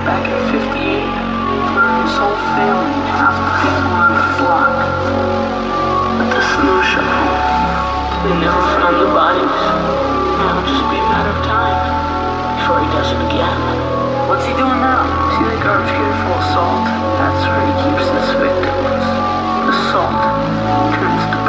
Back 0.00 0.24
in 0.24 0.40
58, 0.48 1.04
murdered 1.76 2.00
his 2.00 2.16
whole 2.16 2.40
family, 2.56 2.96
half 3.12 3.36
the 3.36 3.52
people 3.60 3.92
on 4.00 4.10
the 4.16 4.24
block. 4.40 4.72
With 6.16 6.30
the 6.32 6.40
shovel. 6.40 7.30
They 8.24 8.32
never 8.40 8.64
found 8.80 8.96
the 8.96 9.12
bodies. 9.12 9.44
Now 9.44 10.56
it'll 10.56 10.68
just 10.72 10.88
be 10.88 10.96
a 10.96 11.04
matter 11.04 11.36
of 11.36 11.44
time 11.44 11.76
before 12.56 12.80
he 12.80 12.88
does 12.96 13.12
it 13.12 13.20
again. 13.28 13.60
What's 14.24 14.48
he 14.48 14.56
doing 14.56 14.80
now? 14.80 15.04
See 15.36 15.44
the 15.44 15.60
garbage 15.60 15.92
can 15.92 16.12
full 16.24 16.32
of 16.32 16.44
salt? 16.48 16.84
That's 17.20 17.44
where 17.44 17.60
he 17.60 17.72
keeps 17.84 18.08
his 18.08 18.28
victims. 18.40 19.04
The 19.68 19.74
salt 19.92 20.16
turns 20.96 21.24
to. 21.28 21.39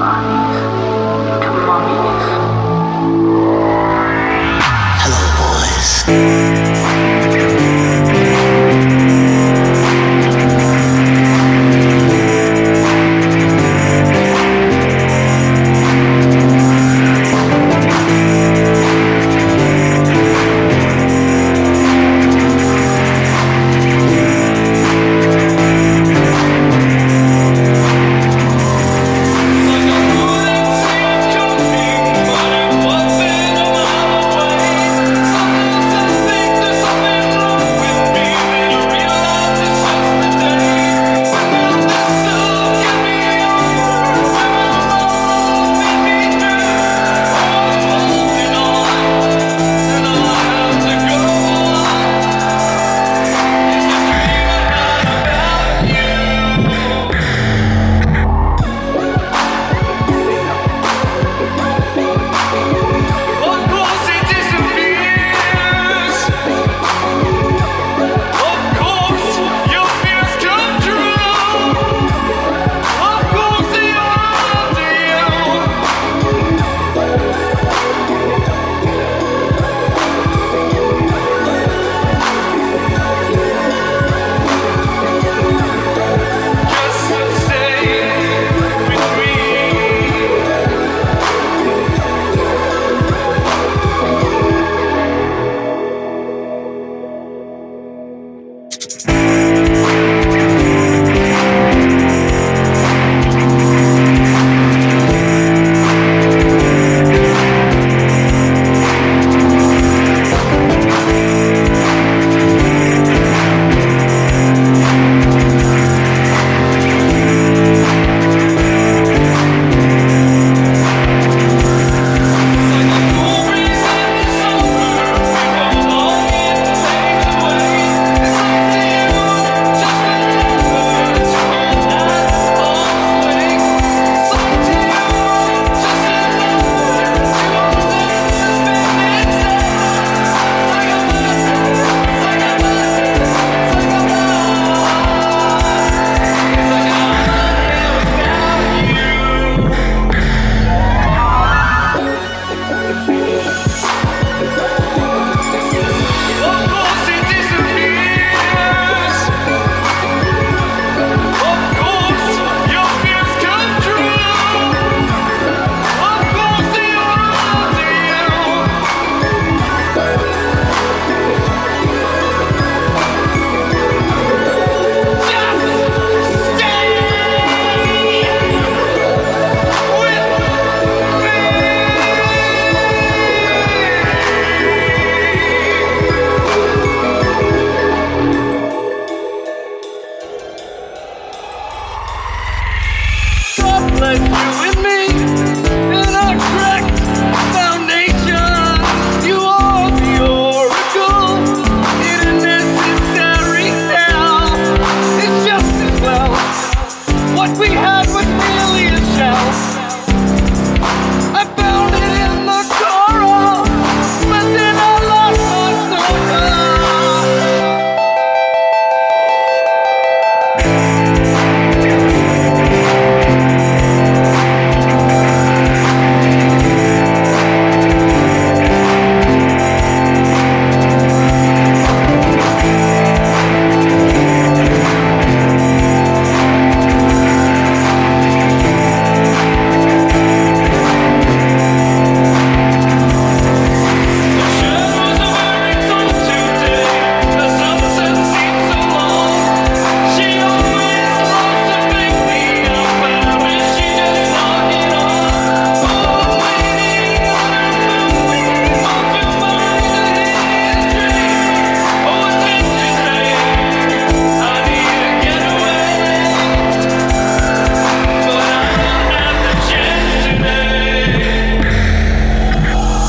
we 207.61 207.69
have 207.69 208.10